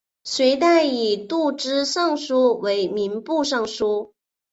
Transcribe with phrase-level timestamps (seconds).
[0.23, 4.15] 隋代以度支尚书为民部尚书。